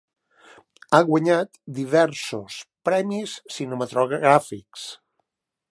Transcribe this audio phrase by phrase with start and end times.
[0.93, 2.57] Ha guanyat diversos
[2.89, 4.89] premis cinematogràfics.